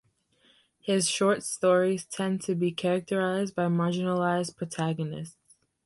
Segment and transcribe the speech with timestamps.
[0.79, 5.37] His short stories tend to be characterized by marginalized protagonists.